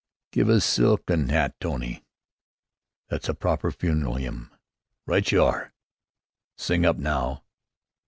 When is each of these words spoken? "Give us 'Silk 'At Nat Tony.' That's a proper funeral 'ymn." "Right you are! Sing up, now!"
"Give 0.31 0.49
us 0.49 0.65
'Silk 0.65 1.11
'At 1.11 1.19
Nat 1.19 1.53
Tony.' 1.59 2.03
That's 3.09 3.29
a 3.29 3.35
proper 3.35 3.71
funeral 3.71 4.17
'ymn." 4.17 4.49
"Right 5.05 5.31
you 5.31 5.43
are! 5.43 5.73
Sing 6.57 6.87
up, 6.87 6.97
now!" 6.97 7.43